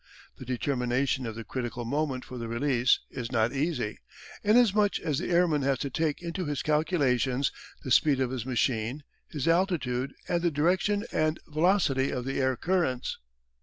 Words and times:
The 0.37 0.45
determination 0.45 1.27
of 1.27 1.35
the 1.35 1.43
critical 1.43 1.85
moment 1.85 2.25
for 2.25 2.39
the 2.39 2.47
release 2.47 3.01
is 3.11 3.31
not 3.31 3.53
easy, 3.53 3.99
inasmuch 4.43 4.97
as 4.99 5.19
the 5.19 5.29
airman 5.29 5.61
has 5.61 5.77
to 5.77 5.91
take 5.91 6.23
into 6.23 6.45
his 6.45 6.63
calculations 6.63 7.51
the 7.83 7.91
speed 7.91 8.19
of 8.19 8.31
his 8.31 8.43
machine, 8.43 9.03
his 9.27 9.47
altitude, 9.47 10.15
and 10.27 10.41
the 10.41 10.49
direction 10.49 11.05
and 11.11 11.39
velocity 11.47 12.09
of 12.09 12.25
the 12.25 12.41
air 12.41 12.55
currents. 12.57 13.19